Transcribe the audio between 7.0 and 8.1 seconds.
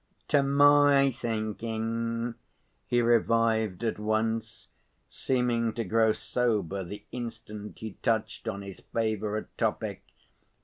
instant he